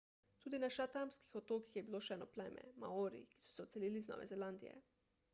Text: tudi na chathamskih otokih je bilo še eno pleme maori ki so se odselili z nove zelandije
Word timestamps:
tudi 0.43 0.59
na 0.61 0.67
chathamskih 0.75 1.35
otokih 1.39 1.75
je 1.79 1.83
bilo 1.89 1.99
še 2.05 2.15
eno 2.15 2.27
pleme 2.37 2.63
maori 2.83 3.21
ki 3.33 3.43
so 3.43 3.51
se 3.57 3.61
odselili 3.67 4.01
z 4.07 4.13
nove 4.13 4.27
zelandije 4.33 4.73